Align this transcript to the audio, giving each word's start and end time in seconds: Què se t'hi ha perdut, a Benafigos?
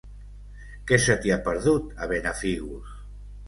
Què 0.91 0.99
se 1.03 1.17
t'hi 1.21 1.35
ha 1.35 1.39
perdut, 1.49 1.95
a 2.07 2.11
Benafigos? 2.15 3.01